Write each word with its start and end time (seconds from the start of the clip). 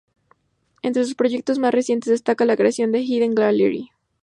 Entre 0.81 1.03
sus 1.03 1.13
proyectos 1.13 1.59
más 1.59 1.75
recientes 1.75 2.09
destaca, 2.09 2.43
la 2.45 2.57
creación 2.57 2.91
de 2.91 3.01
"Hidden 3.03 3.35
Gallery". 3.35 3.89